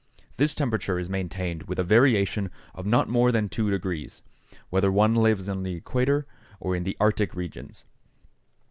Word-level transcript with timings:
This 0.37 0.55
temperature 0.55 0.97
is 0.97 1.11
maintained 1.11 1.65
with 1.67 1.77
a 1.77 1.83
variation 1.83 2.49
of 2.73 2.87
not 2.87 3.07
more 3.07 3.31
than 3.31 3.49
two 3.49 3.69
degrees, 3.69 4.23
whether 4.71 4.91
one 4.91 5.13
lives 5.13 5.47
on 5.47 5.61
the 5.61 5.75
Equator 5.75 6.25
or 6.59 6.75
in 6.75 6.85
the 6.85 6.97
Arctic 6.99 7.35
regions. 7.35 7.85